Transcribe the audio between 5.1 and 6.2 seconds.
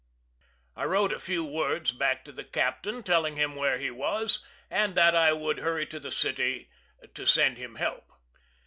I would hurry to the